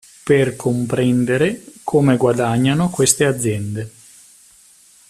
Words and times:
Per 0.23 0.55
comprendere 0.55 1.63
come 1.83 2.17
guadagnano 2.17 2.89
queste 2.89 3.23
aziende. 3.23 3.91